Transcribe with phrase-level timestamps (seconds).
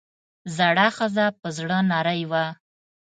[0.57, 2.55] زړه ښځه پۀ زړۀ نرۍ وه ـ